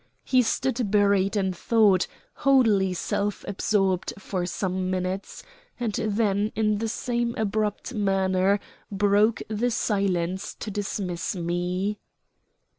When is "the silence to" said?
9.47-10.71